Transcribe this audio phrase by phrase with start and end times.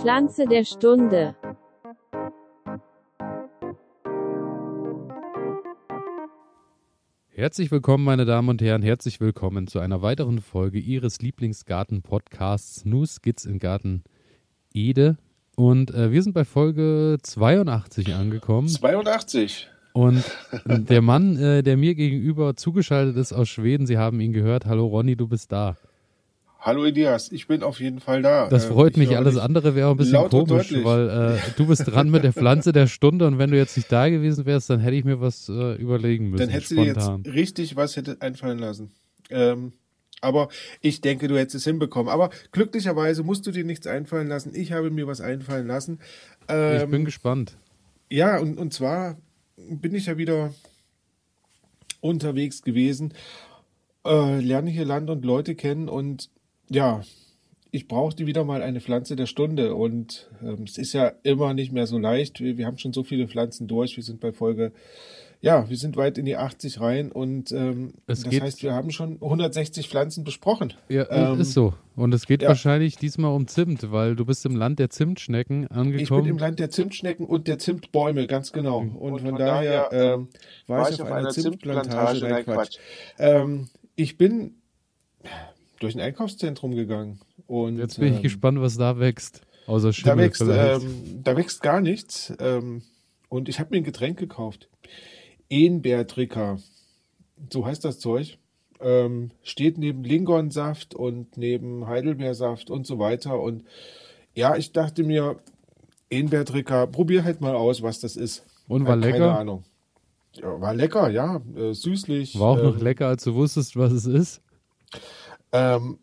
[0.00, 1.34] Pflanze der Stunde.
[7.28, 8.82] Herzlich willkommen, meine Damen und Herren.
[8.82, 14.04] Herzlich willkommen zu einer weiteren Folge Ihres Lieblingsgarten-Podcasts New Skits im Garten
[14.74, 15.16] Ede.
[15.56, 18.68] Und äh, wir sind bei Folge 82 angekommen.
[18.68, 19.68] 82.
[19.94, 20.24] Und
[20.66, 24.66] der Mann, äh, der mir gegenüber zugeschaltet ist aus Schweden, Sie haben ihn gehört.
[24.66, 25.76] Hallo Ronny, du bist da.
[26.66, 28.48] Hallo Elias, ich bin auf jeden Fall da.
[28.48, 29.16] Das Ähm, freut ich mich.
[29.16, 32.72] Alles andere wäre auch ein bisschen komisch, weil äh, du bist dran mit der Pflanze
[32.72, 35.48] der Stunde und wenn du jetzt nicht da gewesen wärst, dann hätte ich mir was
[35.48, 36.40] äh, überlegen müssen.
[36.40, 38.90] Dann hättest du jetzt richtig was hätte einfallen lassen.
[39.30, 39.74] Ähm,
[40.20, 40.48] aber
[40.80, 42.12] ich denke, du hättest es hinbekommen.
[42.12, 44.50] Aber glücklicherweise musst du dir nichts einfallen lassen.
[44.52, 46.00] Ich habe mir was einfallen lassen.
[46.48, 47.56] ich Ähm, bin gespannt.
[48.10, 49.18] Ja, und, und zwar
[49.56, 50.52] bin ich ja wieder
[52.00, 53.14] unterwegs gewesen,
[54.04, 56.28] äh, lerne hier Land und Leute kennen und
[56.68, 57.02] ja,
[57.70, 61.72] ich brauchte wieder mal eine Pflanze der Stunde und ähm, es ist ja immer nicht
[61.72, 62.40] mehr so leicht.
[62.40, 63.96] Wir, wir haben schon so viele Pflanzen durch.
[63.96, 64.72] Wir sind bei Folge,
[65.42, 68.72] ja, wir sind weit in die 80 rein und ähm, Es das geht- heißt, wir
[68.72, 70.72] haben schon 160 Pflanzen besprochen.
[70.88, 71.74] Ja, ähm, ist so.
[71.96, 72.48] Und es geht ja.
[72.48, 76.26] wahrscheinlich diesmal um Zimt, weil du bist im Land der Zimtschnecken Ich bin angekommen.
[76.28, 78.78] im Land der Zimtschnecken und der Zimtbäume, ganz genau.
[78.78, 80.28] Und, von, daher ähm,
[80.66, 82.26] war ich auf einer Zimtplantage.
[82.26, 82.78] Nein, Quatsch.
[83.18, 84.54] Ähm, ich bin
[85.80, 89.42] durch ein Einkaufszentrum gegangen und Jetzt bin ich ähm, gespannt, was da wächst.
[89.66, 90.82] Außer Da Schimmel wächst, vielleicht.
[90.84, 92.32] ähm, da wächst gar nichts.
[92.38, 92.82] Ähm,
[93.28, 94.68] und ich habe mir ein Getränk gekauft.
[95.50, 96.58] Ehnbärtricker.
[97.52, 98.38] So heißt das Zeug.
[98.80, 103.40] Ähm, steht neben Lingonsaft und neben Heidelbeersaft und so weiter.
[103.40, 103.64] Und
[104.34, 105.38] ja, ich dachte mir,
[106.10, 108.44] Ehnbärtricker, probier halt mal aus, was das ist.
[108.68, 109.38] Und war Keine lecker?
[109.38, 109.64] Ahnung.
[110.34, 111.40] Ja, war lecker, ja.
[111.56, 112.38] Äh, süßlich.
[112.38, 114.42] War auch noch ähm, lecker, als du wusstest, was es ist.
[115.52, 115.98] Ähm,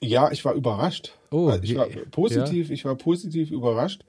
[0.00, 1.18] ja, ich war überrascht.
[1.30, 4.04] Oh, Also ich war positiv, ich war positiv überrascht.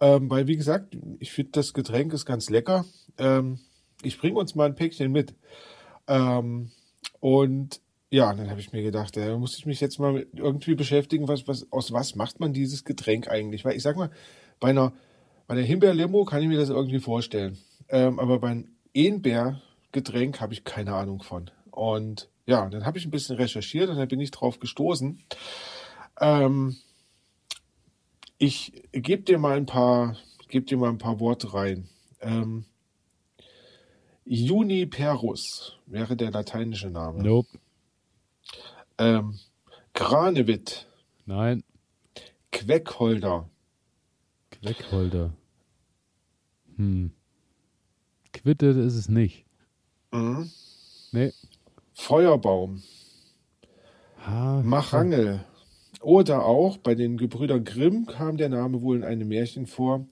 [0.00, 2.84] Ähm, weil, wie gesagt, ich finde, das Getränk ist ganz lecker.
[3.18, 3.58] Ähm,
[4.02, 5.34] ich bringe uns mal ein Päckchen mit.
[6.06, 6.70] Ähm,
[7.20, 7.80] und
[8.10, 11.46] ja, dann habe ich mir gedacht, da muss ich mich jetzt mal irgendwie beschäftigen, was,
[11.46, 13.64] was, aus was macht man dieses Getränk eigentlich?
[13.64, 14.10] Weil ich sag mal,
[14.58, 14.92] bei einer,
[15.46, 17.58] bei einer Himbeerlimo kann ich mir das irgendwie vorstellen.
[17.88, 21.50] Ähm, aber bei einem Ehnbeergetränk habe ich keine Ahnung von.
[21.70, 25.22] Und ja, dann habe ich ein bisschen recherchiert und dann bin ich drauf gestoßen.
[26.20, 26.76] Ähm,
[28.38, 30.16] ich gebe dir mal ein paar,
[30.48, 31.88] gebe dir mal ein paar Worte rein.
[32.20, 32.64] Ähm,
[34.24, 37.22] Juniperus wäre der lateinische Name.
[37.22, 37.48] Nope.
[38.98, 39.38] Ähm,
[39.94, 40.86] Granevit,
[41.26, 41.64] Nein.
[42.52, 43.48] Queckholder,
[44.50, 45.32] Queckholder.
[46.76, 47.12] Hm.
[48.32, 49.44] Quitte ist es nicht.
[50.12, 50.50] mhm.
[51.12, 51.32] Nee.
[52.00, 52.82] Feuerbaum,
[54.26, 55.44] Ha, Machangel.
[56.00, 60.06] Oder auch bei den Gebrüdern Grimm kam der Name wohl in einem Märchen vor.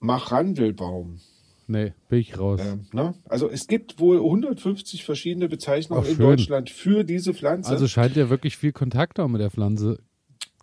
[0.00, 1.20] Machandelbaum.
[1.68, 2.60] Nee, bin ich raus.
[2.62, 3.14] Ähm, ne?
[3.28, 6.18] Also es gibt wohl 150 verschiedene Bezeichnungen Ach, in.
[6.18, 7.70] Deutschland für diese Pflanze.
[7.70, 10.00] Also scheint ja wirklich viel Kontakt auch mit der Pflanze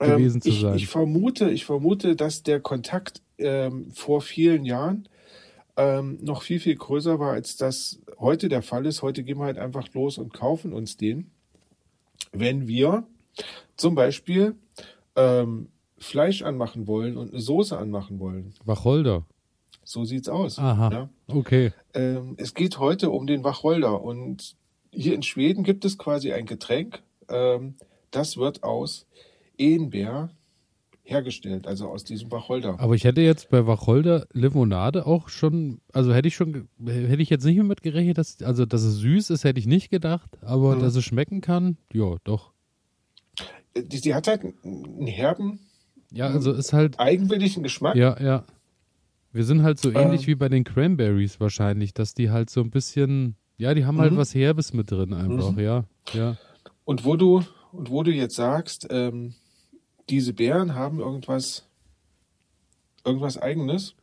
[0.01, 0.75] Ähm, gewesen zu ich, sein.
[0.75, 5.07] Ich vermute, ich vermute, dass der Kontakt ähm, vor vielen Jahren
[5.78, 9.02] ähm, noch viel, viel größer war, als das heute der Fall ist.
[9.02, 11.31] Heute gehen wir halt einfach los und kaufen uns den.
[12.31, 13.06] Wenn wir
[13.78, 14.56] zum Beispiel
[15.16, 18.53] ähm, Fleisch anmachen wollen und eine Soße anmachen wollen.
[18.66, 19.25] Wacholder.
[19.84, 20.59] So sieht's aus.
[20.59, 20.91] Aha.
[20.91, 21.09] Ja?
[21.28, 21.72] Okay.
[21.94, 24.56] Ähm, es geht heute um den Wacholder und
[24.91, 27.75] hier in Schweden gibt es quasi ein Getränk, ähm,
[28.12, 29.06] das wird aus
[29.57, 30.30] Ehnbär
[31.09, 32.80] hergestellt, also aus diesem Wacholder.
[32.80, 37.30] Aber ich hätte jetzt bei Wacholder Limonade auch schon, also hätte ich schon, hätte ich
[37.30, 40.75] jetzt nicht mit gerechnet, dass, also dass es süß ist, hätte ich nicht gedacht, aber
[40.75, 40.80] Mhm.
[40.81, 42.52] dass es schmecken kann, ja, doch.
[43.75, 45.59] Die, die hat halt einen herben,
[46.12, 47.96] Ja, also ist halt, eigenwilligen Geschmack.
[47.96, 48.44] ja, ja.
[49.31, 49.98] Wir sind halt so Ähm.
[49.98, 54.00] ähnlich wie bei den Cranberries wahrscheinlich, dass die halt so ein bisschen, ja, die haben
[54.00, 54.18] halt Mhm.
[54.18, 55.60] was Herbes mit drin einfach, Mhm.
[55.60, 56.38] ja, ja.
[56.84, 59.36] Und wo du, und wo du jetzt sagst, ähm,
[60.10, 61.68] diese Beeren haben irgendwas,
[63.06, 63.96] irgendwas Eigenes,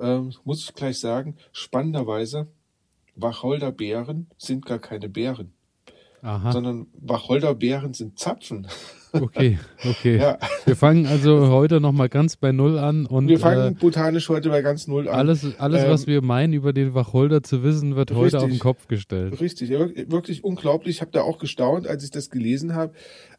[0.00, 2.48] ähm, muss ich gleich sagen, spannenderweise,
[3.14, 5.52] Wacholderbeeren sind gar keine Beeren,
[6.22, 8.66] Aha, sondern Wacholderbeeren sind Zapfen.
[9.12, 10.16] okay, okay.
[10.16, 14.30] Ja, Wir fangen also heute nochmal ganz bei Null an und wir fangen äh, botanisch
[14.30, 15.18] heute bei ganz null an.
[15.18, 18.52] alles, alles Ähm, was wir meinen über den Wacholder zu wissen, wird heute auf den
[18.52, 18.60] richtig.
[18.60, 19.38] Kopf gestellt.
[19.40, 19.80] Richtig, ja,
[20.10, 20.96] wirklich unglaublich.
[20.96, 22.94] Ich habe da auch gestaunt, als ich das gelesen habe.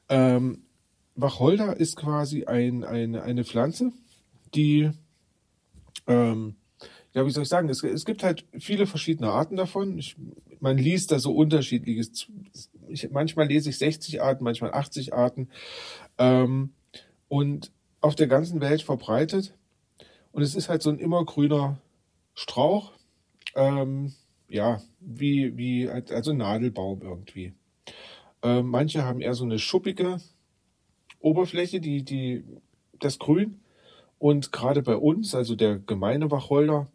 [0.09, 0.61] Ähm,
[1.15, 3.91] Wacholder ist quasi ein, eine, eine Pflanze,
[4.55, 4.89] die,
[6.07, 6.55] ähm,
[7.13, 9.97] ja, wie soll ich sagen, es, es gibt halt viele verschiedene Arten davon.
[9.97, 10.15] Ich,
[10.59, 12.27] man liest da so unterschiedliches.
[12.87, 15.49] Ich, manchmal lese ich 60 Arten, manchmal 80 Arten.
[16.17, 16.73] Ähm,
[17.27, 17.71] und
[18.01, 19.53] auf der ganzen Welt verbreitet.
[20.31, 21.79] Und es ist halt so ein immergrüner
[22.33, 22.93] Strauch.
[23.55, 24.13] Ähm,
[24.49, 27.53] ja, wie, wie, also ein Nadelbaum irgendwie.
[28.41, 30.19] Ähm, manche haben eher so eine schuppige
[31.23, 32.43] Oberfläche, die, die,
[32.99, 33.61] das Grün.
[34.19, 36.87] Und gerade bei uns, also der gemeine Wacholder,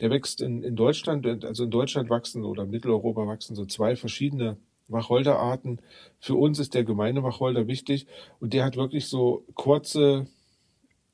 [0.00, 4.56] der wächst in, in Deutschland, also in Deutschland wachsen oder Mitteleuropa wachsen so zwei verschiedene
[4.88, 5.80] Wacholderarten.
[6.20, 8.06] Für uns ist der gemeine Wacholder wichtig
[8.40, 10.26] und der hat wirklich so kurze,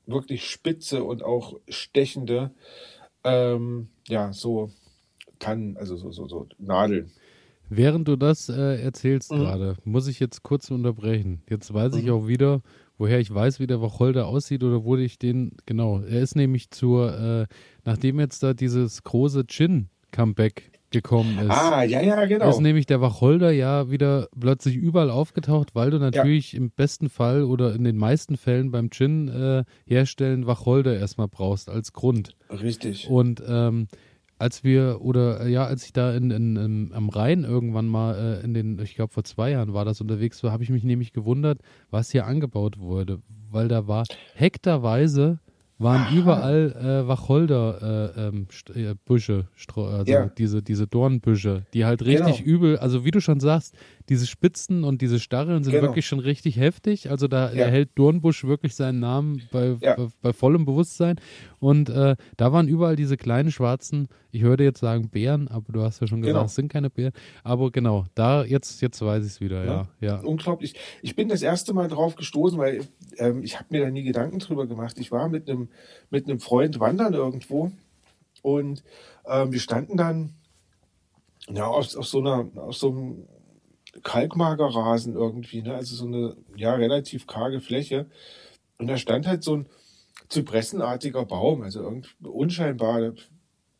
[0.07, 2.51] wirklich spitze und auch stechende,
[3.25, 4.71] ähm, ja, so
[5.39, 7.13] Tannen, also so, so, so Nadeln.
[7.75, 9.39] Während du das äh, erzählst mhm.
[9.39, 11.43] gerade, muss ich jetzt kurz unterbrechen.
[11.49, 12.01] Jetzt weiß mhm.
[12.01, 12.61] ich auch wieder,
[12.99, 16.71] woher ich weiß, wie der Wacholder aussieht oder wo ich den, genau, er ist nämlich
[16.71, 17.47] zur, äh,
[17.85, 21.51] nachdem jetzt da dieses große Gin-Comeback gekommen ist.
[21.51, 22.51] Ah, ja, ja, genau.
[22.51, 26.59] Ist nämlich der Wacholder ja wieder plötzlich überall aufgetaucht, weil du natürlich ja.
[26.59, 31.71] im besten Fall oder in den meisten Fällen beim Gin äh, herstellen Wacholder erstmal brauchst
[31.71, 32.37] als Grund.
[32.51, 33.09] Richtig.
[33.09, 33.89] Und ähm,
[34.43, 38.45] als wir, oder ja, als ich da in, in, in am Rhein irgendwann mal äh,
[38.45, 41.13] in den, ich glaube vor zwei Jahren war das unterwegs war, habe ich mich nämlich
[41.13, 41.61] gewundert,
[41.91, 44.03] was hier angebaut wurde, weil da war
[44.35, 45.39] hektarweise
[45.79, 46.15] waren Aha.
[46.17, 49.41] überall äh, Wacholderbüsche, äh,
[49.71, 50.27] ähm, also ja.
[50.27, 52.49] diese, diese Dornbüsche, die halt richtig genau.
[52.49, 53.75] übel, also wie du schon sagst,
[54.09, 55.89] diese Spitzen und diese Starren sind genau.
[55.89, 57.11] wirklich schon richtig heftig.
[57.11, 57.65] Also da ja.
[57.65, 59.97] erhält Dornbusch wirklich seinen Namen bei, ja.
[59.97, 61.17] bei, bei, vollem Bewusstsein.
[61.59, 65.83] Und äh, da waren überall diese kleinen schwarzen, ich würde jetzt sagen Bären, aber du
[65.83, 66.47] hast ja schon gesagt, genau.
[66.47, 67.13] es sind keine Bären.
[67.45, 69.89] Aber genau, da jetzt, jetzt weiß ich es wieder, ja.
[70.01, 70.21] ja.
[70.21, 70.75] Unglaublich.
[71.03, 72.87] Ich bin das erste Mal drauf gestoßen, weil
[73.19, 74.99] ähm, ich habe mir da nie Gedanken drüber gemacht.
[74.99, 75.69] Ich war mit einem
[76.11, 77.73] mit einem Freund wandern irgendwo
[78.43, 78.83] und
[79.27, 80.35] ähm, wir standen dann
[81.49, 83.29] ja, auf, auf so einer, auf so einem
[84.03, 85.75] Kalkmagerrasen irgendwie, ne?
[85.75, 88.07] also so eine ja relativ karge Fläche.
[88.79, 89.67] Und da stand halt so ein
[90.29, 93.13] zypressenartiger Baum, also irgendwie unscheinbar.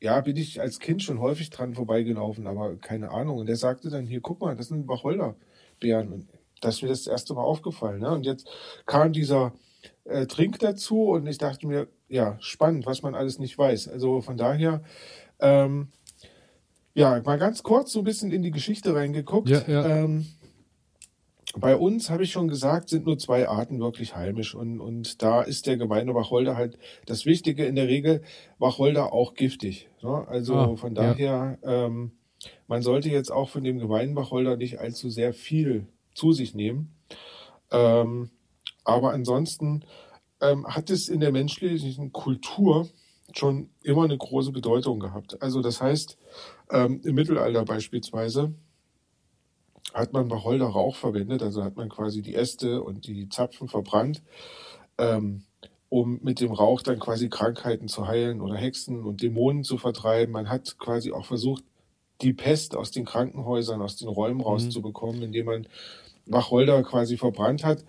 [0.01, 3.39] Ja, bin ich als Kind schon häufig dran vorbeigelaufen, aber keine Ahnung.
[3.39, 6.13] Und der sagte dann hier, guck mal, das sind Wacholderbeeren.
[6.13, 6.29] Und
[6.61, 8.01] das ist mir das erste Mal aufgefallen.
[8.01, 8.11] Ne?
[8.11, 8.49] Und jetzt
[8.85, 9.53] kam dieser
[10.05, 13.89] äh, Trink dazu und ich dachte mir, ja, spannend, was man alles nicht weiß.
[13.89, 14.83] Also von daher,
[15.41, 15.89] ähm,
[16.95, 19.49] ja, mal ganz kurz so ein bisschen in die Geschichte reingeguckt.
[19.49, 19.87] Ja, ja.
[19.87, 20.27] Ähm,
[21.57, 24.55] bei uns, habe ich schon gesagt, sind nur zwei Arten wirklich heimisch.
[24.55, 27.67] Und, und da ist der gemeine Wacholder halt das Wichtige.
[27.67, 28.23] In der Regel
[28.59, 29.89] Wacholder auch giftig.
[30.03, 30.27] Ne?
[30.29, 31.87] Also ah, von daher, ja.
[31.87, 32.13] ähm,
[32.67, 36.95] man sollte jetzt auch von dem gemeinen Wacholder nicht allzu sehr viel zu sich nehmen.
[37.71, 38.31] Ähm,
[38.85, 39.85] aber ansonsten
[40.41, 42.89] ähm, hat es in der menschlichen Kultur
[43.35, 45.41] schon immer eine große Bedeutung gehabt.
[45.41, 46.19] Also das heißt,
[46.73, 48.55] ähm, im Mittelalter beispielsweise
[49.95, 54.23] hat man Wacholder Rauch verwendet, also hat man quasi die Äste und die Zapfen verbrannt,
[54.99, 55.43] ähm,
[55.89, 60.33] um mit dem Rauch dann quasi Krankheiten zu heilen oder Hexen und Dämonen zu vertreiben.
[60.33, 61.65] Man hat quasi auch versucht,
[62.23, 64.45] die Pest aus den Krankenhäusern, aus den Räumen mhm.
[64.45, 65.67] rauszubekommen, indem man
[66.27, 67.85] Wacholder quasi verbrannt hat.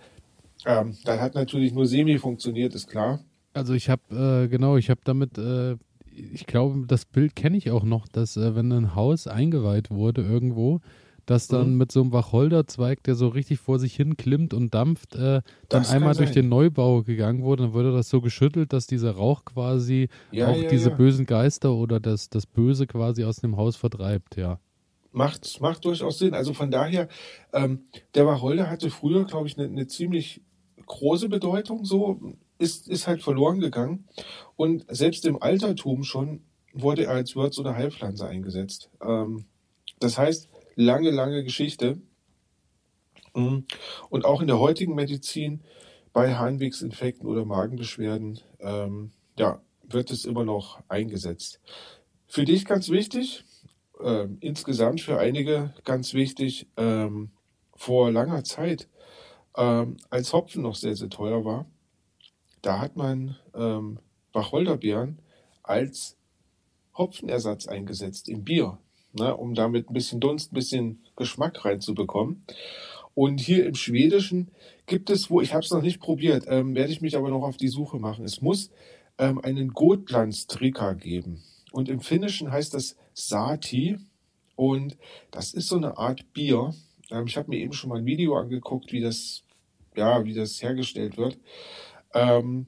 [0.66, 3.24] Ähm, das hat natürlich nur semi funktioniert, ist klar.
[3.54, 4.02] Also ich habe,
[4.46, 5.78] äh, genau, ich habe damit, äh,
[6.16, 10.22] ich glaube, das Bild kenne ich auch noch, dass äh, wenn ein Haus eingeweiht wurde
[10.22, 10.82] irgendwo,
[11.26, 11.78] dass dann mhm.
[11.78, 15.86] mit so einem Wacholderzweig, der so richtig vor sich hin klimmt und dampft, äh, dann
[15.86, 20.10] einmal durch den Neubau gegangen wurde, dann wurde das so geschüttelt, dass dieser Rauch quasi
[20.32, 20.96] ja, auch ja, diese ja.
[20.96, 24.60] bösen Geister oder das, das Böse quasi aus dem Haus vertreibt, ja.
[25.12, 26.34] Macht, macht durchaus Sinn.
[26.34, 27.08] Also von daher,
[27.54, 27.84] ähm,
[28.16, 30.42] der Wacholder hatte früher, glaube ich, eine ne ziemlich
[30.86, 32.20] große Bedeutung, so
[32.64, 34.08] ist, ist halt verloren gegangen.
[34.56, 36.44] Und selbst im Altertum schon
[36.74, 38.90] wurde er als Würz- oder Heilpflanze eingesetzt.
[39.02, 39.46] Ähm,
[40.00, 42.02] das heißt, lange, lange Geschichte.
[43.36, 43.66] Mhm.
[44.10, 45.62] Und auch in der heutigen Medizin
[46.14, 51.60] bei Harnwegsinfekten oder Magenbeschwerden, ähm, ja, wird es immer noch eingesetzt.
[52.28, 53.44] Für dich ganz wichtig,
[54.02, 57.32] ähm, insgesamt für einige ganz wichtig, ähm,
[57.76, 58.88] vor langer Zeit,
[59.58, 61.66] ähm, als Hopfen noch sehr, sehr teuer war,
[62.64, 64.00] da hat man ähm,
[64.34, 65.20] Wacholderbeeren
[65.62, 66.18] als
[66.98, 68.80] Hopfenersatz eingesetzt im Bier
[69.14, 72.44] ne, um damit ein bisschen Dunst, ein bisschen Geschmack reinzubekommen.
[73.16, 74.50] Und hier im Schwedischen
[74.88, 77.44] gibt es, wo ich habe es noch nicht probiert, ähm, werde ich mich aber noch
[77.44, 78.26] auf die Suche machen.
[78.26, 78.72] Es muss
[79.20, 81.44] ähm, einen Gotlandstrika geben.
[81.72, 83.98] Und im Finnischen heißt das Sati.
[84.56, 84.98] Und
[85.32, 86.74] das ist so eine Art Bier.
[87.12, 89.44] Ähm, ich habe mir eben schon mal ein Video angeguckt, wie das,
[89.96, 91.38] ja, wie das hergestellt wird.
[92.14, 92.68] Ähm,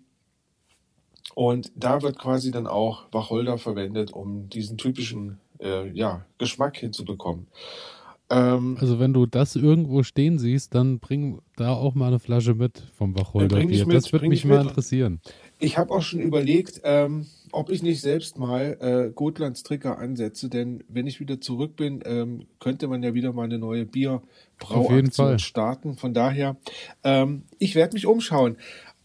[1.34, 7.48] und da wird quasi dann auch Wacholder verwendet, um diesen typischen äh, ja, Geschmack hinzubekommen.
[8.30, 12.56] Ähm, Also wenn du das irgendwo stehen siehst, dann bring da auch mal eine Flasche
[12.56, 14.70] mit vom Wacholder bring ich mit, Das würde mich ich mal mit.
[14.70, 15.20] interessieren.
[15.60, 20.50] Ich habe auch schon überlegt, ähm, ob ich nicht selbst mal äh, Gotlands Tricker ansetze,
[20.50, 23.86] denn wenn ich wieder zurück bin, ähm, könnte man ja wieder mal eine neue.
[23.86, 25.96] Bierbrauaktion starten.
[25.96, 26.58] Von daher,
[27.04, 28.58] ähm, ich werde mich umschauen.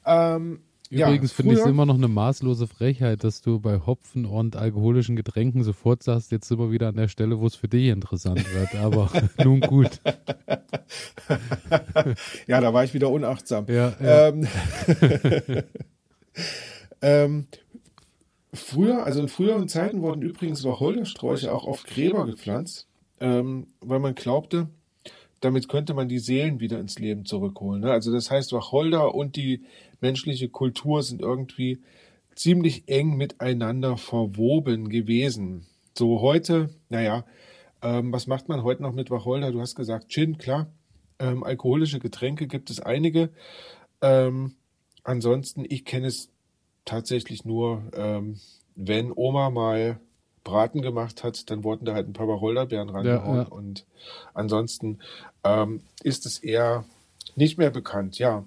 [0.04, 4.26] Ähm, Übrigens ja, finde ich es immer noch eine maßlose Frechheit, dass du bei Hopfen
[4.26, 7.68] und alkoholischen Getränken sofort sagst, jetzt sind wir wieder an der Stelle, wo es für
[7.68, 8.74] dich interessant wird.
[8.74, 9.10] Aber
[9.44, 10.00] nun gut.
[12.48, 13.66] Ja, da war ich wieder unachtsam.
[13.68, 14.28] Ja, ja.
[14.28, 14.48] Ähm,
[17.02, 17.46] ähm,
[18.52, 22.88] früher, also in früheren Zeiten wurden übrigens Wacholdersträucher auch auf Gräber gepflanzt,
[23.20, 24.68] ähm, weil man glaubte,
[25.40, 27.82] damit könnte man die Seelen wieder ins Leben zurückholen.
[27.82, 27.92] Ne?
[27.92, 29.62] Also das heißt, Wacholder und die
[30.00, 31.80] menschliche Kultur sind irgendwie
[32.34, 35.66] ziemlich eng miteinander verwoben gewesen.
[35.96, 37.24] So heute, naja,
[37.82, 39.52] ähm, was macht man heute noch mit Wacholder?
[39.52, 40.66] Du hast gesagt, Gin, klar.
[41.18, 43.30] Ähm, alkoholische Getränke gibt es einige.
[44.00, 44.54] Ähm,
[45.04, 46.30] ansonsten, ich kenne es
[46.84, 48.40] tatsächlich nur, ähm,
[48.74, 50.00] wenn Oma mal
[50.44, 53.36] Braten gemacht hat, dann wurden da halt ein paar Wacholderbeeren rangehauen.
[53.36, 53.42] ja.
[53.48, 53.86] Und
[54.32, 54.98] ansonsten
[55.44, 56.84] ähm, ist es eher
[57.36, 58.18] nicht mehr bekannt.
[58.18, 58.44] Ja.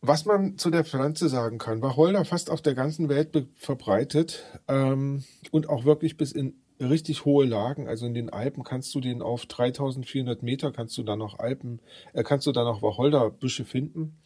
[0.00, 5.24] Was man zu der Pflanze sagen kann, Wacholder fast auf der ganzen Welt verbreitet ähm,
[5.50, 7.88] und auch wirklich bis in richtig hohe Lagen.
[7.88, 11.80] Also in den Alpen kannst du den auf 3400 Meter kannst du da noch Alpen,
[12.12, 14.16] äh, kannst du da noch Wacholderbüsche finden.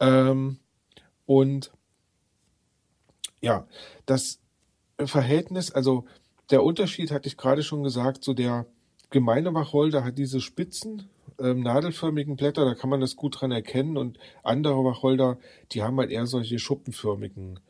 [0.00, 0.58] Ähm,
[1.24, 1.72] und
[3.40, 3.66] ja,
[4.04, 4.40] das
[4.98, 6.04] Verhältnis, also
[6.50, 8.66] der Unterschied hatte ich gerade schon gesagt, so der
[9.08, 11.08] gemeine Wacholder hat diese spitzen,
[11.40, 15.38] ähm, nadelförmigen Blätter, da kann man das gut dran erkennen und andere Wacholder,
[15.72, 17.60] die haben halt eher solche schuppenförmigen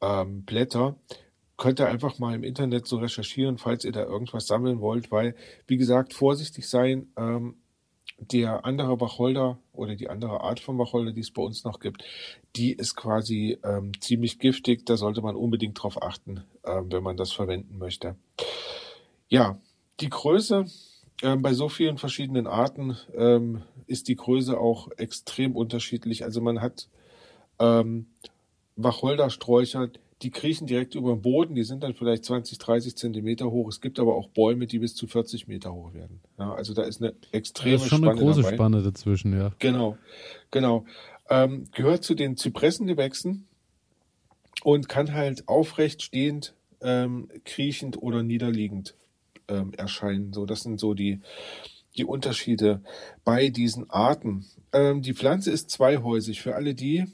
[0.00, 0.96] ähm, Blätter.
[1.56, 5.34] Könnt ihr einfach mal im Internet so recherchieren, falls ihr da irgendwas sammeln wollt, weil,
[5.66, 7.56] wie gesagt, vorsichtig sein, ähm,
[8.18, 12.04] der andere Wacholder oder die andere Art von Wacholder, die es bei uns noch gibt,
[12.56, 14.86] die ist quasi ähm, ziemlich giftig.
[14.86, 18.16] Da sollte man unbedingt drauf achten, ähm, wenn man das verwenden möchte.
[19.28, 19.60] Ja,
[20.00, 20.66] die Größe
[21.22, 26.24] ähm, bei so vielen verschiedenen Arten ähm, ist die Größe auch extrem unterschiedlich.
[26.24, 26.88] Also man hat
[27.58, 28.06] ähm,
[28.76, 29.88] Wacholdersträucher,
[30.22, 33.68] die kriechen direkt über den Boden, die sind dann vielleicht 20, 30 Zentimeter hoch.
[33.68, 36.20] Es gibt aber auch Bäume, die bis zu 40 Meter hoch werden.
[36.38, 38.54] Ja, also da ist eine extreme Das ist schon Spanne eine große dabei.
[38.54, 39.52] Spanne dazwischen, ja.
[39.58, 39.96] Genau,
[40.50, 40.84] genau.
[41.30, 43.46] Ähm, gehört zu den Zypressengewächsen
[44.62, 48.94] und kann halt aufrecht stehend, ähm, kriechend oder niederliegend
[49.48, 50.32] ähm, erscheinen.
[50.32, 51.20] So, das sind so die,
[51.96, 52.82] die Unterschiede
[53.24, 54.46] bei diesen Arten.
[54.72, 56.40] Ähm, die Pflanze ist zweihäusig.
[56.40, 57.06] Für alle die,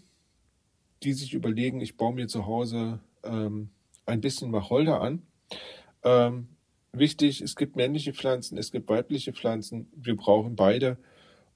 [1.02, 3.70] die sich überlegen, ich baue mir zu Hause ähm,
[4.06, 5.22] ein bisschen Wacholder an.
[6.02, 6.48] Ähm,
[6.92, 9.88] wichtig, es gibt männliche Pflanzen, es gibt weibliche Pflanzen.
[9.94, 10.98] Wir brauchen beide,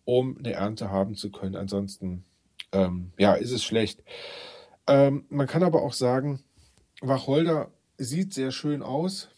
[0.04, 1.56] um eine Ernte haben zu können.
[1.56, 2.24] Ansonsten,
[2.72, 4.02] ähm, ja, ist es schlecht.
[4.86, 6.40] Ähm, man kann aber auch sagen,
[7.00, 9.28] Wacholder sieht sehr schön aus.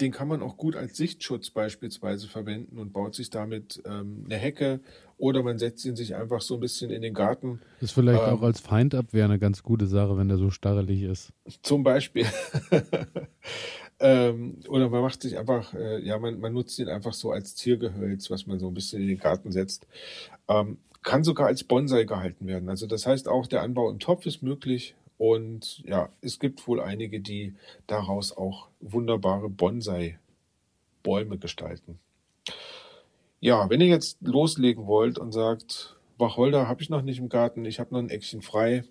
[0.00, 4.36] Den kann man auch gut als Sichtschutz beispielsweise verwenden und baut sich damit ähm, eine
[4.36, 4.80] Hecke
[5.18, 7.60] oder man setzt ihn sich einfach so ein bisschen in den Garten.
[7.80, 8.34] Ist vielleicht Ähm.
[8.34, 11.32] auch als Feindabwehr eine ganz gute Sache, wenn der so starrelig ist.
[11.62, 12.26] Zum Beispiel.
[14.00, 17.56] ähm, oder man macht sich einfach, äh, ja, man, man nutzt ihn einfach so als
[17.56, 19.86] Ziergehölz, was man so ein bisschen in den Garten setzt.
[20.48, 22.68] Ähm, kann sogar als Bonsai gehalten werden.
[22.68, 24.94] Also das heißt auch, der Anbau im Topf ist möglich.
[25.18, 27.54] Und ja, es gibt wohl einige, die
[27.86, 31.98] daraus auch wunderbare Bonsai-Bäume gestalten.
[33.40, 37.64] Ja, wenn ihr jetzt loslegen wollt und sagt, Wacholder habe ich noch nicht im Garten,
[37.64, 38.84] ich habe noch ein Eckchen frei,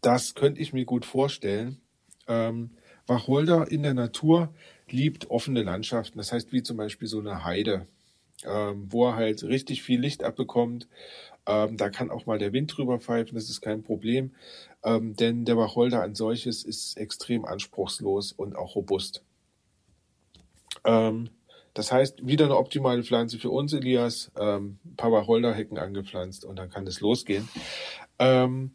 [0.00, 1.80] das könnte ich mir gut vorstellen.
[2.26, 2.70] Ähm,
[3.06, 4.52] Wacholder in der Natur
[4.90, 6.18] liebt offene Landschaften.
[6.18, 7.86] Das heißt, wie zum Beispiel so eine Heide,
[8.44, 10.88] ähm, wo er halt richtig viel Licht abbekommt.
[11.46, 14.32] Ähm, da kann auch mal der Wind drüber pfeifen, das ist kein Problem.
[14.84, 19.24] Ähm, denn der Wacholder an solches ist extrem anspruchslos und auch robust.
[20.84, 21.30] Ähm,
[21.74, 24.32] das heißt, wieder eine optimale Pflanze für uns, Elias.
[24.36, 27.48] Ähm, ein paar Wacholderhecken angepflanzt und dann kann es losgehen.
[28.18, 28.72] Ähm,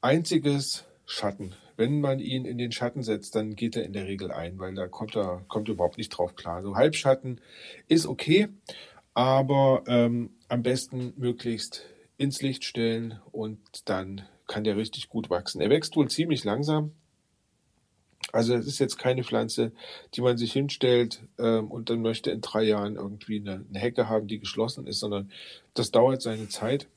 [0.00, 1.54] einziges Schatten.
[1.76, 4.74] Wenn man ihn in den Schatten setzt, dann geht er in der Regel ein, weil
[4.74, 6.62] da kommt er kommt er überhaupt nicht drauf klar.
[6.62, 7.40] So Halbschatten
[7.88, 8.48] ist okay,
[9.14, 15.62] aber ähm, am besten möglichst ins Licht stellen und dann kann der richtig gut wachsen.
[15.62, 16.92] Er wächst wohl ziemlich langsam.
[18.32, 19.72] Also es ist jetzt keine Pflanze,
[20.14, 24.08] die man sich hinstellt ähm, und dann möchte in drei Jahren irgendwie eine, eine Hecke
[24.08, 25.30] haben, die geschlossen ist, sondern
[25.74, 26.88] das dauert seine Zeit.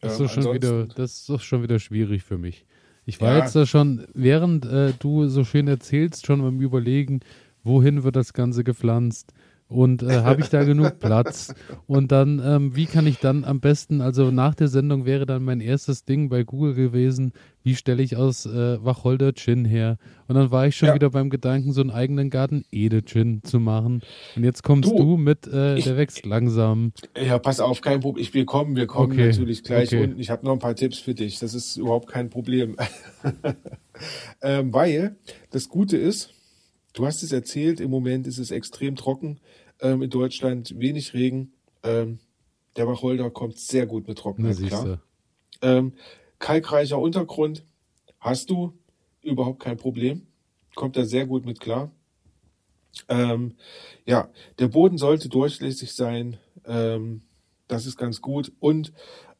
[0.00, 2.66] Das ist, Ähm, doch schon wieder, das ist doch schon wieder schwierig für mich.
[3.06, 3.38] Ich war Ja.
[3.38, 7.20] jetzt da schon, während äh, du so schön erzählst, schon beim Überlegen,
[7.64, 9.32] wohin wird das Ganze gepflanzt?
[9.68, 11.52] Und äh, habe ich da genug Platz?
[11.88, 15.42] Und dann, ähm, wie kann ich dann am besten, also nach der Sendung wäre dann
[15.42, 17.32] mein erstes Ding bei Google gewesen,
[17.64, 19.98] wie stelle ich aus äh, Wacholder Gin her?
[20.28, 20.94] Und dann war ich schon ja.
[20.94, 24.02] wieder beim Gedanken, so einen eigenen Garten Ede Gin zu machen.
[24.36, 26.92] Und jetzt kommst du, du mit, äh, ich, der wächst langsam.
[27.20, 28.22] Ja, pass auf, kein Problem.
[28.22, 29.26] Ich will kommen, wir kommen okay.
[29.26, 30.04] natürlich gleich okay.
[30.04, 30.20] unten.
[30.20, 31.40] Ich habe noch ein paar Tipps für dich.
[31.40, 32.76] Das ist überhaupt kein Problem.
[34.42, 35.16] ähm, weil
[35.50, 36.35] das Gute ist,
[36.96, 39.38] Du hast es erzählt, im Moment ist es extrem trocken
[39.80, 41.52] ähm, in Deutschland, wenig Regen.
[41.82, 42.20] Ähm,
[42.74, 45.02] der Wacholder kommt sehr gut mit Trockenheit klar.
[45.60, 45.92] Ähm,
[46.38, 47.66] kalkreicher Untergrund
[48.18, 48.72] hast du
[49.20, 50.26] überhaupt kein Problem.
[50.74, 51.90] Kommt da sehr gut mit klar.
[53.08, 53.56] Ähm,
[54.06, 56.38] ja, der Boden sollte durchlässig sein.
[56.64, 57.20] Ähm,
[57.68, 58.52] das ist ganz gut.
[58.58, 58.94] Und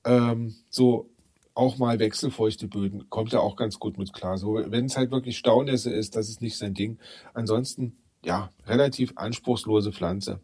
[0.04, 1.08] ähm, so
[1.56, 4.36] auch mal wechselfeuchte Böden, kommt er auch ganz gut mit klar.
[4.36, 6.98] So, wenn es halt wirklich Staunässe ist, das ist nicht sein Ding.
[7.32, 10.40] Ansonsten, ja, relativ anspruchslose Pflanze.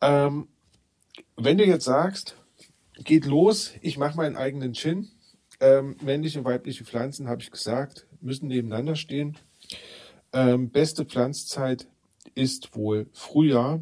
[0.00, 0.48] Ähm,
[1.36, 2.36] wenn du jetzt sagst,
[2.98, 5.08] geht los, ich mache meinen eigenen Chin.
[5.60, 9.38] Ähm, männliche und weibliche Pflanzen, habe ich gesagt, müssen nebeneinander stehen.
[10.32, 11.86] Ähm, beste Pflanzzeit
[12.34, 13.80] ist wohl Frühjahr.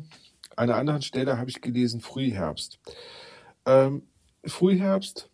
[0.54, 2.78] An einer anderen Stelle habe ich gelesen Frühherbst.
[3.64, 4.02] Ähm,
[4.44, 5.30] Frühherbst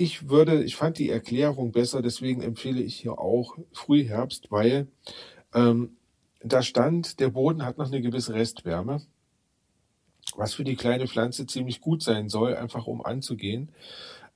[0.00, 4.88] ich würde, ich fand die Erklärung besser, deswegen empfehle ich hier auch Frühherbst, weil
[5.52, 5.98] ähm,
[6.42, 9.02] da stand, der Boden hat noch eine gewisse Restwärme,
[10.36, 13.72] was für die kleine Pflanze ziemlich gut sein soll, einfach um anzugehen.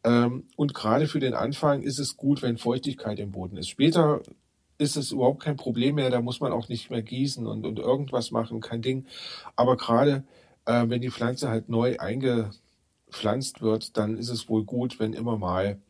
[0.05, 3.71] Ähm, und gerade für den Anfang ist es gut, wenn Feuchtigkeit im Boden ist.
[3.71, 4.21] Später
[4.77, 7.79] ist es überhaupt kein Problem mehr, da muss man auch nicht mehr gießen und, und
[7.79, 9.07] irgendwas machen, kein Ding.
[9.57, 10.25] Aber gerade
[10.67, 12.51] äh, wenn die Pflanze halt neu einge
[13.15, 15.81] gepflanzt wird, dann ist es wohl gut, wenn immer mal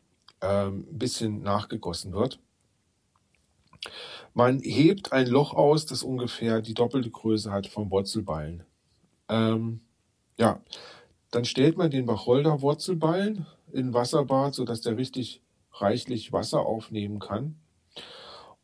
[0.41, 2.39] ähm, ein bisschen nachgegossen wird.
[4.35, 8.63] Man hebt ein Loch aus, das ungefähr die doppelte Größe hat vom Wurzelballen.
[9.27, 9.81] Ähm,
[10.37, 10.61] ja,
[11.31, 17.55] dann stellt man den Wacholder-Wurzelballen in Wasserbad, sodass der richtig reichlich Wasser aufnehmen kann.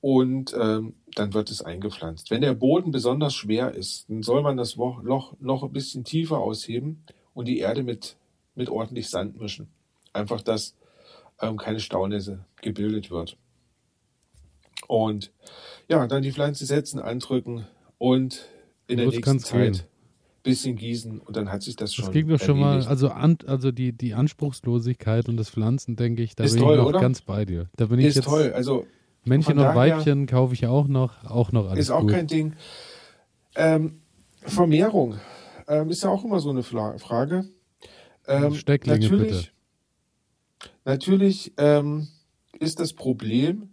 [0.02, 2.30] Und ähm, dann wird es eingepflanzt.
[2.30, 6.40] Wenn der Boden besonders schwer ist, dann soll man das Loch noch ein bisschen tiefer
[6.40, 8.18] ausheben und die Erde mit
[8.56, 9.70] mit ordentlich Sand mischen.
[10.14, 10.76] Einfach, dass
[11.42, 13.38] ähm, keine Staunässe gebildet wird.
[14.88, 15.32] Und
[15.88, 18.48] ja, dann die Pflanze setzen, andrücken und
[18.88, 19.84] in der nächsten Zeit gehen.
[20.44, 22.06] bisschen gießen und dann hat sich das schon.
[22.06, 26.24] Das ging doch schon mal, also, an, also die, die Anspruchslosigkeit und das Pflanzen, denke
[26.24, 27.00] ich, da ist bin toll, ich noch oder?
[27.00, 27.70] ganz bei dir.
[27.78, 28.52] Da bin ich ist jetzt toll.
[28.54, 28.86] Also
[29.24, 31.86] Männchen und Weibchen kaufe ich auch noch, auch noch alles.
[31.86, 32.12] Ist auch gut.
[32.12, 32.54] kein Ding.
[33.56, 34.02] Ähm,
[34.42, 35.20] Vermehrung
[35.68, 37.46] ähm, ist ja auch immer so eine Frage.
[38.28, 39.52] Ähm, Stecklinge natürlich,
[40.60, 40.72] bitte.
[40.86, 42.08] Natürlich ähm,
[42.60, 43.70] ist das Problem,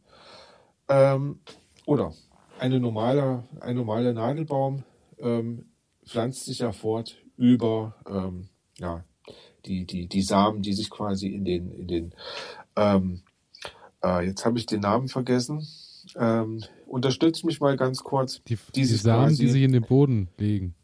[0.89, 1.41] ähm,
[1.87, 2.13] oder
[2.59, 4.85] eine normale, ein normaler Nadelbaum
[5.19, 5.67] ähm,
[6.07, 9.05] pflanzt sich ja fort über ähm, ja,
[9.67, 12.15] die, die, die Samen, die sich quasi in den, in den
[12.77, 13.23] ähm,
[14.03, 15.67] äh, jetzt habe ich den Namen vergessen.
[16.17, 18.43] Ähm, unterstützt mich mal ganz kurz.
[18.45, 20.75] Die, die Samen, quasi, die sich in den Boden legen.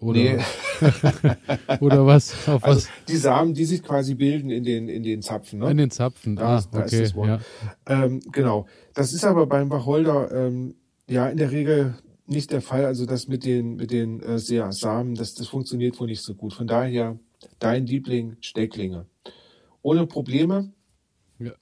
[0.00, 0.38] Oder, nee.
[1.80, 2.48] oder was?
[2.48, 2.88] Auf also was?
[3.08, 5.58] Die Samen, die sich quasi bilden in den, in den Zapfen.
[5.58, 5.70] Ne?
[5.70, 7.02] In den Zapfen, da, ah, da okay.
[7.02, 7.28] Ist das Wort.
[7.28, 8.04] Ja.
[8.04, 8.66] Ähm, genau.
[8.94, 10.76] Das ist aber beim Wacholder ähm,
[11.08, 11.94] ja in der Regel
[12.26, 12.84] nicht der Fall.
[12.84, 16.52] Also das mit den, mit den äh, Samen, das, das funktioniert wohl nicht so gut.
[16.52, 17.18] Von daher
[17.58, 19.06] dein Liebling Stecklinge.
[19.82, 20.72] Ohne Probleme.
[21.40, 21.52] Ja.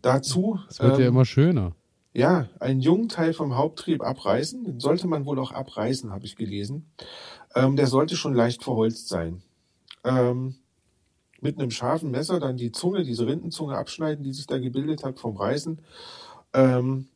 [0.00, 0.60] Dazu.
[0.68, 1.74] Es wird ähm, ja immer schöner.
[2.12, 4.64] Ja, einen jungen Teil vom Haupttrieb abreißen.
[4.64, 6.90] Den sollte man wohl auch abreißen, habe ich gelesen.
[7.54, 9.42] Ähm, der sollte schon leicht verholzt sein.
[10.04, 10.56] Ähm,
[11.40, 15.18] mit einem scharfen Messer dann die Zunge, diese Rindenzunge abschneiden, die sich da gebildet hat
[15.18, 15.80] vom Reißen.
[16.52, 17.08] Ähm,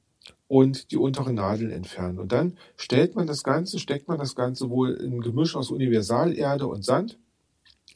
[0.47, 2.19] und die unteren Nadeln entfernen.
[2.19, 5.71] Und dann stellt man das Ganze, steckt man das Ganze wohl in ein Gemisch aus
[5.71, 7.19] Universalerde und Sand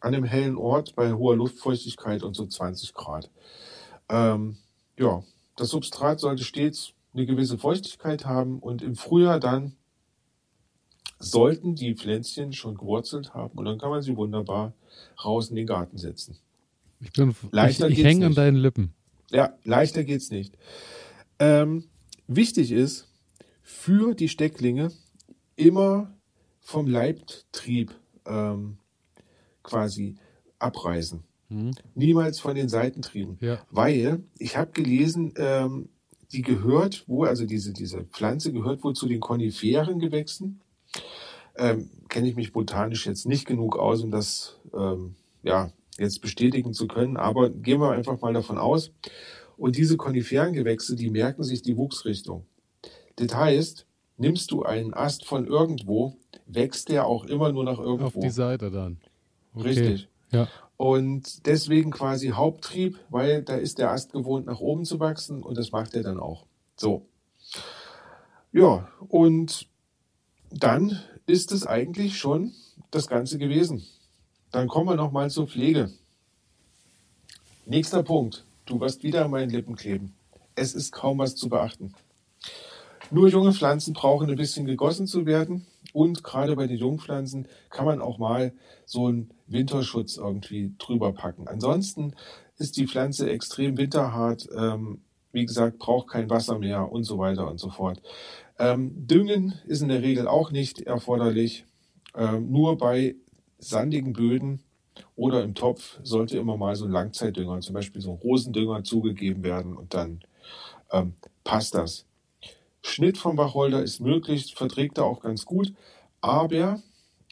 [0.00, 3.30] an einem hellen Ort bei hoher Luftfeuchtigkeit und so 20 Grad.
[4.08, 4.56] Ähm,
[4.98, 5.22] ja,
[5.56, 9.77] das Substrat sollte stets eine gewisse Feuchtigkeit haben und im Frühjahr dann
[11.18, 14.72] sollten die Pflänzchen schon gewurzelt haben und dann kann man sie wunderbar
[15.24, 16.38] raus in den Garten setzen.
[17.00, 18.94] Ich, bin, leichter ich, ich hänge an deinen Lippen.
[19.30, 20.56] Ja, leichter geht's nicht.
[21.38, 21.84] Ähm,
[22.26, 23.08] wichtig ist
[23.62, 24.90] für die Stecklinge
[25.56, 26.12] immer
[26.60, 27.94] vom Leibtrieb
[28.26, 28.78] ähm,
[29.62, 30.16] quasi
[30.58, 31.22] abreißen.
[31.48, 31.72] Mhm.
[31.94, 33.38] Niemals von den Seitentrieben.
[33.40, 33.60] Ja.
[33.70, 35.88] Weil ich habe gelesen, ähm,
[36.32, 40.60] die gehört wohl, also diese, diese Pflanze gehört wohl zu den Koniferengewächsen.
[41.58, 46.72] Ähm, Kenne ich mich botanisch jetzt nicht genug aus, um das ähm, ja, jetzt bestätigen
[46.72, 48.92] zu können, aber gehen wir einfach mal davon aus.
[49.56, 52.46] Und diese Koniferengewächse, die merken sich die Wuchsrichtung.
[53.16, 56.16] Das heißt, nimmst du einen Ast von irgendwo,
[56.46, 58.18] wächst der auch immer nur nach irgendwo.
[58.18, 59.00] Auf die Seite dann.
[59.54, 59.68] Okay.
[59.68, 60.08] Richtig.
[60.30, 60.48] Ja.
[60.76, 65.58] Und deswegen quasi Haupttrieb, weil da ist der Ast gewohnt, nach oben zu wachsen und
[65.58, 66.46] das macht er dann auch.
[66.76, 67.06] So.
[68.52, 69.68] Ja, und
[70.50, 72.52] dann ist es eigentlich schon
[72.90, 73.84] das Ganze gewesen.
[74.50, 75.92] Dann kommen wir nochmal zur Pflege.
[77.66, 78.44] Nächster Punkt.
[78.64, 80.14] Du wirst wieder an meinen Lippen kleben.
[80.54, 81.94] Es ist kaum was zu beachten.
[83.10, 85.66] Nur junge Pflanzen brauchen ein bisschen gegossen zu werden.
[85.92, 88.52] Und gerade bei den Jungpflanzen kann man auch mal
[88.86, 91.46] so einen Winterschutz irgendwie drüber packen.
[91.46, 92.14] Ansonsten
[92.56, 94.48] ist die Pflanze extrem winterhart.
[94.56, 98.00] Ähm, wie gesagt, braucht kein Wasser mehr und so weiter und so fort.
[98.58, 101.64] Ähm, Düngen ist in der Regel auch nicht erforderlich.
[102.14, 103.14] Ähm, nur bei
[103.58, 104.60] sandigen Böden
[105.16, 109.44] oder im Topf sollte immer mal so ein Langzeitdünger, zum Beispiel so ein Rosendünger zugegeben
[109.44, 110.20] werden und dann
[110.90, 112.06] ähm, passt das.
[112.82, 115.74] Schnitt vom Wacholder ist möglich, verträgt er auch ganz gut,
[116.20, 116.80] aber,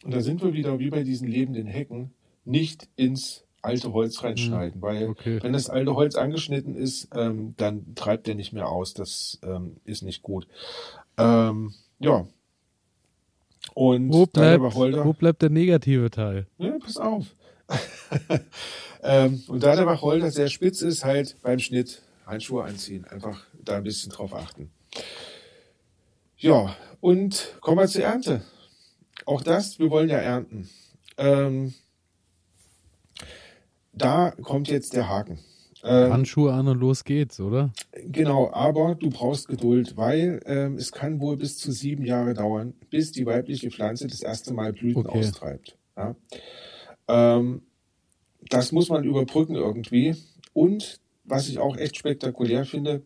[0.05, 2.13] und da sind wir wieder wie bei diesen lebenden Hecken,
[2.45, 5.43] nicht ins alte Holz reinschneiden, hm, weil okay.
[5.43, 8.95] wenn das alte Holz angeschnitten ist, ähm, dann treibt der nicht mehr aus.
[8.95, 10.47] Das ähm, ist nicht gut.
[11.19, 12.27] Ähm, ja.
[13.75, 16.47] Und wo bleibt, Wacholder, wo bleibt der negative Teil?
[16.59, 17.27] Ja, pass auf.
[19.03, 23.05] ähm, und da der Wacholder sehr spitz ist, halt beim Schnitt Handschuhe anziehen.
[23.05, 24.71] Einfach da ein bisschen drauf achten.
[26.39, 28.43] Ja, und kommen wir zur Ernte.
[29.25, 30.69] Auch das, wir wollen ja ernten.
[31.17, 31.75] Ähm,
[33.93, 35.39] da kommt jetzt der Haken.
[35.87, 37.73] Ähm, Handschuhe an und los geht's, oder?
[37.93, 42.75] Genau, aber du brauchst Geduld, weil ähm, es kann wohl bis zu sieben Jahre dauern,
[42.91, 45.19] bis die weibliche Pflanze das erste Mal Blüten okay.
[45.19, 45.77] austreibt.
[45.97, 46.17] Ja?
[47.09, 47.63] Ähm,
[48.49, 50.17] das muss man überbrücken irgendwie.
[50.53, 53.03] Und was ich auch echt spektakulär finde,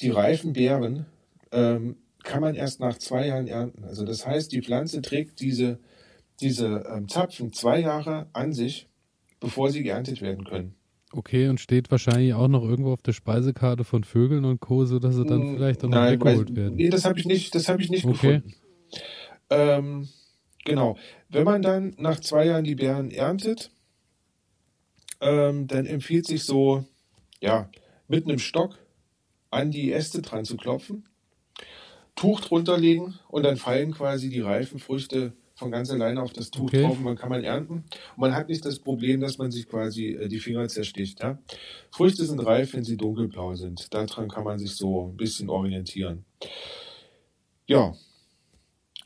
[0.00, 1.06] die reifen Beeren
[1.52, 3.84] ähm, kann man erst nach zwei Jahren ernten.
[3.84, 5.78] Also das heißt, die Pflanze trägt diese,
[6.40, 8.88] diese ähm, Zapfen zwei Jahre an sich,
[9.40, 10.74] bevor sie geerntet werden können.
[11.12, 15.14] Okay, und steht wahrscheinlich auch noch irgendwo auf der Speisekarte von Vögeln und Co., sodass
[15.14, 16.76] sie dann hm, vielleicht auch noch Nein, weggeholt werden.
[16.76, 18.42] Nee, das habe ich nicht, das habe ich nicht okay.
[18.42, 18.54] gefunden.
[19.48, 20.08] Ähm,
[20.64, 20.98] genau.
[21.30, 23.70] Wenn man dann nach zwei Jahren die Beeren erntet,
[25.20, 26.84] ähm, dann empfiehlt sich so,
[27.40, 27.70] ja,
[28.06, 28.78] mit einem Stock
[29.50, 31.08] an die Äste dran zu klopfen,
[32.14, 36.50] Tuch drunter legen und dann fallen quasi die reifen Früchte von ganz alleine auf das
[36.50, 36.82] Tuch okay.
[36.82, 37.72] drauf und man kann man ernten.
[37.74, 41.20] Und man hat nicht das Problem, dass man sich quasi äh, die Finger zersticht.
[41.20, 41.38] Ja?
[41.90, 43.92] Früchte sind reif, wenn sie dunkelblau sind.
[43.92, 46.24] Daran kann man sich so ein bisschen orientieren.
[47.66, 47.94] Ja.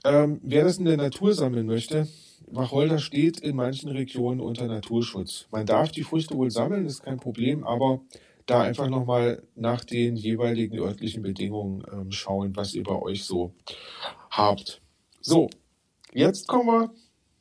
[0.05, 2.07] Ähm, wer das in der Natur sammeln möchte,
[2.47, 5.47] Wacholder steht in manchen Regionen unter Naturschutz.
[5.51, 8.01] Man darf die Früchte wohl sammeln, ist kein Problem, aber
[8.47, 13.55] da einfach nochmal nach den jeweiligen örtlichen Bedingungen ähm, schauen, was ihr bei euch so
[14.31, 14.83] habt.
[15.21, 15.49] So,
[16.13, 16.95] Jetzt kommen wir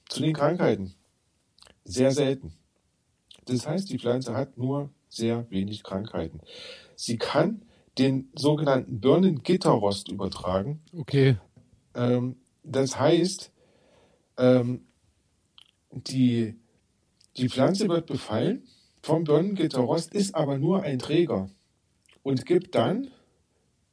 [0.08, 0.94] zu den Krankheiten.
[1.84, 2.54] Sehr selten.
[3.46, 6.40] Das heißt, die Pflanze hat nur sehr wenig Krankheiten.
[6.96, 7.64] Sie kann
[7.98, 10.82] den sogenannten Birnengitterrost übertragen.
[10.98, 11.38] Okay.
[11.96, 13.52] Ähm, das heißt,
[14.38, 14.86] ähm,
[15.92, 16.56] die,
[17.36, 18.64] die Pflanze wird befallen
[19.02, 21.50] vom Birnengitterrost, ist aber nur ein Träger
[22.24, 23.12] und gibt dann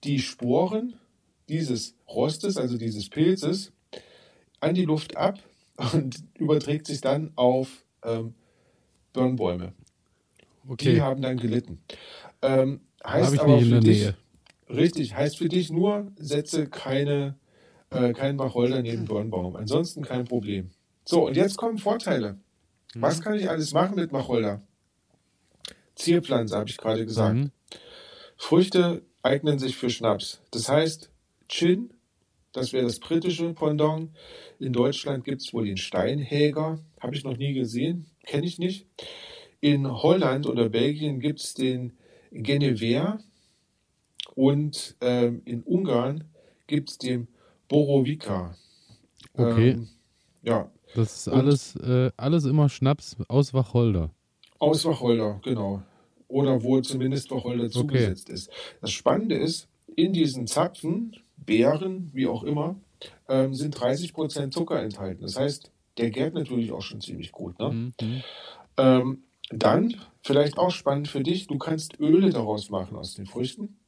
[0.04, 0.94] die Sporen
[1.48, 3.72] dieses Rostes, also dieses Pilzes,
[4.60, 5.38] an die Luft ab
[5.92, 8.34] und überträgt sich dann auf ähm,
[9.12, 9.72] Birnbäume.
[10.68, 10.94] Okay.
[10.94, 11.82] Die haben dann gelitten.
[12.42, 14.16] Ähm, heißt aber für dich, Nähe.
[14.68, 17.36] richtig, heißt für dich nur, setze keine,
[17.90, 19.56] äh, keinen Wacholder neben Birnbaum.
[19.56, 20.70] Ansonsten kein Problem.
[21.04, 22.38] So, und jetzt kommen Vorteile.
[22.94, 23.02] Mhm.
[23.02, 24.62] Was kann ich alles machen mit Wacholder?
[25.94, 27.36] Zierpflanze, habe ich gerade gesagt.
[27.36, 27.50] Mhm.
[28.36, 30.40] Früchte eignen sich für Schnaps.
[30.50, 31.10] Das heißt,
[31.48, 31.90] Gin
[32.52, 34.10] das wäre das britische Pendant.
[34.58, 36.78] In Deutschland gibt es wohl den Steinhäger.
[37.00, 38.06] Habe ich noch nie gesehen.
[38.24, 38.86] Kenne ich nicht.
[39.60, 41.92] In Holland oder Belgien gibt es den
[42.30, 43.18] Genever.
[44.34, 46.24] Und ähm, in Ungarn
[46.66, 47.28] gibt es den
[47.68, 48.56] Borovica.
[49.34, 49.70] Okay.
[49.70, 49.88] Ähm,
[50.42, 50.70] ja.
[50.94, 54.10] Das ist alles, äh, alles immer Schnaps aus Wacholder.
[54.58, 55.82] Aus Wacholder, genau.
[56.28, 57.72] Oder wo zumindest Wacholder okay.
[57.72, 58.50] zugesetzt ist.
[58.80, 62.76] Das Spannende ist, in diesen Zapfen Beeren, wie auch immer,
[63.28, 65.22] ähm, sind 30 Prozent Zucker enthalten.
[65.22, 67.58] Das heißt, der gärt natürlich auch schon ziemlich gut.
[67.58, 67.92] Ne?
[68.00, 68.22] Mhm.
[68.76, 73.78] Ähm, dann, vielleicht auch spannend für dich, du kannst Öle daraus machen aus den Früchten.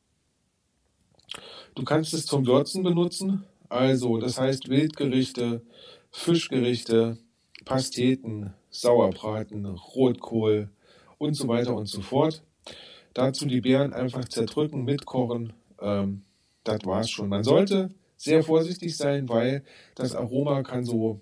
[1.74, 3.44] Du kannst es zum Würzen benutzen.
[3.68, 5.62] Also, das heißt Wildgerichte,
[6.10, 7.18] Fischgerichte,
[7.64, 10.70] Pasteten, Sauerbraten, Rotkohl
[11.18, 12.42] und so weiter und so fort.
[13.14, 15.52] Dazu die Beeren einfach zerdrücken, mitkochen.
[15.80, 16.22] Ähm,
[16.64, 17.28] das war es schon.
[17.28, 21.20] Man sollte sehr vorsichtig sein, weil das Aroma kann so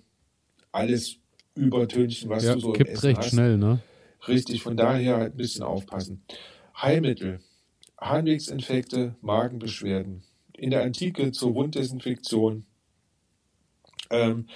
[0.73, 1.17] alles
[1.55, 3.29] übertünchen, was ja, du so kippt im Essen recht hast.
[3.31, 3.81] schnell, ne?
[4.27, 6.23] Richtig, von daher halt ein bisschen aufpassen.
[6.77, 7.41] Heilmittel,
[8.01, 10.23] Harnwegsinfekte, Magenbeschwerden.
[10.55, 12.65] In der Antike zur Wunddesinfektion.
[14.11, 14.49] Ähm,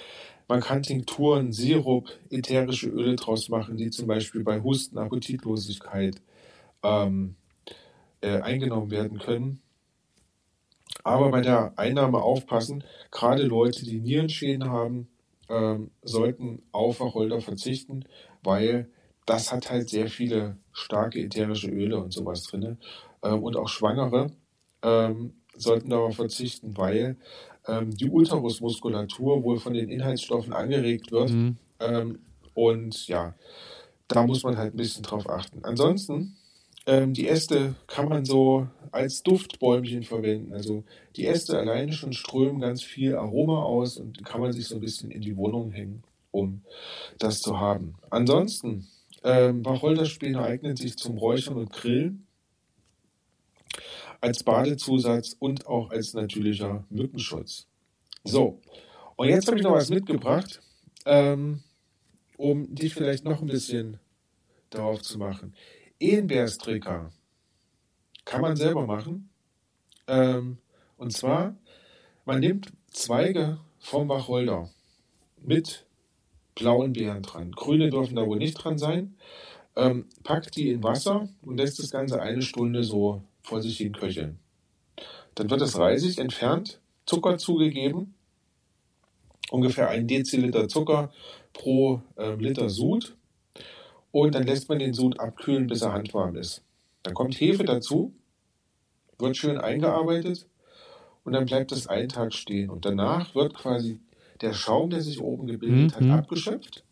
[0.49, 6.21] man kann Tinkturen, Sirup, ätherische Öle draus machen, die zum Beispiel bei Husten, Appetitlosigkeit
[6.83, 7.37] ähm,
[8.21, 9.61] äh, eingenommen werden können.
[11.05, 15.09] Aber bei der Einnahme aufpassen, gerade Leute, die Nierenschäden haben,
[15.49, 18.05] ähm, sollten auf Wacholder verzichten,
[18.43, 18.89] weil
[19.27, 22.79] das hat halt sehr viele starke ätherische Öle und sowas drin.
[23.23, 24.33] Ähm, und auch Schwangere
[24.83, 27.17] ähm, sollten darauf verzichten, weil
[27.67, 31.31] ähm, die Uterusmuskulatur wohl von den Inhaltsstoffen angeregt wird.
[31.31, 31.57] Mhm.
[31.81, 32.19] Ähm,
[32.55, 33.35] und ja,
[34.09, 35.65] da muss man halt ein bisschen drauf achten.
[35.65, 36.37] Ansonsten,
[36.87, 40.53] ähm, die Äste kann man so als Duftbäumchen verwenden.
[40.53, 40.85] Also
[41.17, 44.81] die Äste alleine schon strömen ganz viel Aroma aus und kann man sich so ein
[44.81, 46.63] bisschen in die Wohnung hängen, um
[47.19, 47.95] das zu haben.
[48.11, 48.89] Ansonsten,
[49.25, 52.27] ähm, Wacholderspäne eignen sich zum Räuchern und Grillen
[54.21, 57.67] als Badezusatz und auch als natürlicher Mückenschutz.
[58.25, 58.61] So,
[59.17, 60.61] und jetzt habe ich noch was mitgebracht,
[61.07, 61.63] ähm,
[62.37, 63.99] um dich vielleicht noch ein bisschen
[64.71, 65.55] darauf zu machen.
[66.03, 67.13] Ehenbärstricker
[68.25, 69.31] kann man selber machen.
[70.09, 70.59] Ähm,
[70.97, 71.57] und zwar,
[72.25, 74.69] man nimmt Zweige vom Wacholder
[75.41, 75.87] mit
[76.55, 77.53] blauen Beeren dran.
[77.53, 79.17] Grüne dürfen da wohl nicht dran sein.
[79.75, 83.93] Ähm, packt die in Wasser und lässt das Ganze eine Stunde so vor sich hin
[83.93, 84.39] köcheln.
[85.35, 88.15] Dann wird das Reisig entfernt, Zucker zugegeben,
[89.51, 91.11] ungefähr ein Deziliter Zucker
[91.53, 93.17] pro ähm, Liter Sud
[94.13, 96.63] und dann lässt man den Sud abkühlen, bis er handwarm ist.
[97.03, 98.15] Dann kommt Hefe dazu,
[99.19, 100.47] wird schön eingearbeitet
[101.25, 104.01] und dann bleibt es einen Tag stehen und danach wird quasi
[104.41, 106.13] der Schaum, der sich oben gebildet Mhm.
[106.13, 106.85] hat, abgeschöpft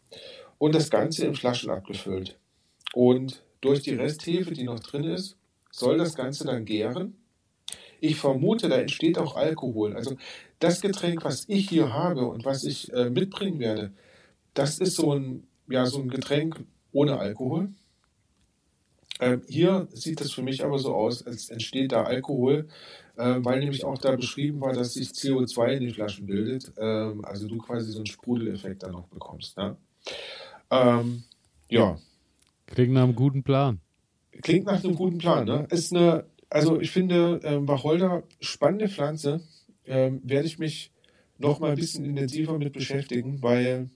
[0.59, 2.37] und das Ganze in Flaschen abgefüllt.
[2.95, 5.37] Und durch die Resthefe, die noch drin ist,
[5.71, 7.17] soll das Ganze dann gären.
[8.01, 9.95] Ich vermute, da entsteht auch Alkohol.
[9.95, 10.17] Also
[10.59, 13.93] das Getränk, was ich hier habe und was ich äh, mitbringen werde,
[14.55, 17.71] das ist so ein, ja, so ein Getränk ohne Alkohol.
[19.21, 22.69] Ähm, hier sieht es für mich aber so aus, als entsteht da Alkohol,
[23.17, 26.73] äh, weil nämlich auch da beschrieben war, dass sich CO2 in den Flaschen bildet.
[26.79, 29.59] Ähm, also du quasi so einen Sprudeleffekt dann noch bekommst.
[29.59, 29.77] Ne?
[30.71, 31.25] Ähm,
[31.69, 31.99] ja,
[32.71, 33.81] Klingt nach einem guten Plan.
[34.43, 35.67] Klingt nach einem guten Plan, ne?
[35.71, 39.41] Ist eine, also ich finde, ähm, Wacholder, spannende Pflanze,
[39.87, 40.93] ähm, werde ich mich
[41.39, 43.91] noch mal ein bisschen intensiver mit beschäftigen, weil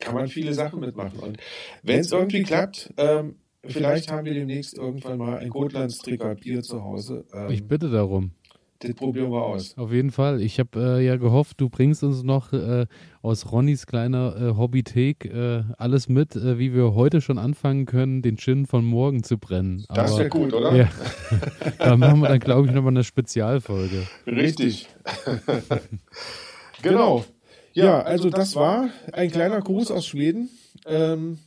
[0.00, 1.18] kann man viele Sachen mitmachen.
[1.20, 1.38] Und
[1.82, 6.82] wenn es irgendwie klappt, ähm, vielleicht haben wir demnächst irgendwann mal ein Gotlandstricker Bier zu
[6.82, 7.24] Hause.
[7.32, 8.32] Ähm, Ich bitte darum.
[8.78, 9.76] das probieren wir aus.
[9.76, 10.40] Auf jeden Fall.
[10.40, 12.86] Ich habe äh, ja gehofft, du bringst uns noch äh,
[13.20, 18.22] aus Ronnys kleiner äh, Hobbythek äh, alles mit, äh, wie wir heute schon anfangen können,
[18.22, 19.84] den Gin von morgen zu brennen.
[19.94, 20.74] Das wäre gut, oder?
[20.74, 20.88] Ja,
[21.78, 24.06] da machen wir dann, glaube ich, nochmal eine Spezialfolge.
[24.26, 24.88] Richtig.
[26.82, 27.24] genau.
[27.72, 30.50] Ja, also das war ein kleiner Gruß aus Schweden.
[30.86, 31.38] Ähm,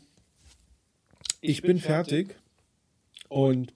[1.42, 2.36] ich bin fertig.
[3.30, 3.74] Und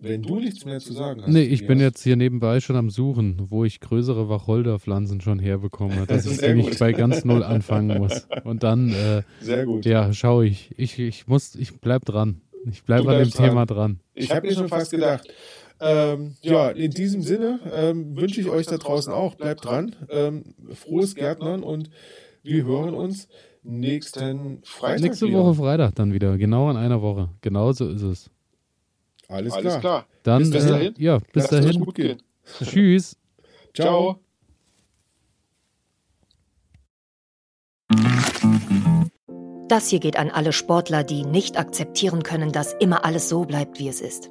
[0.00, 1.30] wenn du nichts mehr zu sagen hast.
[1.30, 6.06] Nee, ich bin jetzt hier nebenbei schon am Suchen, wo ich größere Wacholderpflanzen schon herbekomme,
[6.08, 6.78] dass ich gut.
[6.78, 8.26] bei ganz null anfangen muss.
[8.44, 9.86] Und dann, äh, Sehr gut.
[9.86, 10.70] ja, schaue ich.
[10.76, 12.40] Ich, ich muss, ich bleib dran.
[12.70, 13.48] Ich bleibe an dem dran.
[13.48, 14.00] Thema dran.
[14.14, 15.28] Ich habe mir schon fast gedacht.
[15.80, 19.96] Ähm, ja, in diesem Sinne ähm, wünsche ich euch da draußen auch, bleibt dran.
[20.08, 21.90] Ähm, frohes Gärtnern und
[22.42, 23.28] wir hören uns
[23.62, 25.00] nächsten Freitag.
[25.00, 25.38] Nächste wieder.
[25.40, 27.30] Woche Freitag dann wieder, genau in einer Woche.
[27.40, 28.30] Genau so ist es.
[29.28, 29.80] Alles, Alles klar.
[29.80, 30.06] klar.
[30.22, 30.94] Dann, Bis äh, dahin.
[30.98, 31.80] ja, bis Lasst es dahin.
[31.84, 32.22] gut gehen.
[32.62, 33.16] Tschüss.
[33.74, 34.20] Ciao.
[39.68, 43.78] Das hier geht an alle Sportler, die nicht akzeptieren können, dass immer alles so bleibt,
[43.78, 44.30] wie es ist.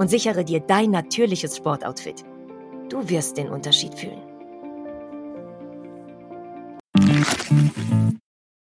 [0.00, 2.24] und sichere dir dein natürliches Sportoutfit.
[2.88, 4.22] Du wirst den Unterschied fühlen.